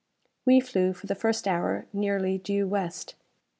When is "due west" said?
2.39-3.13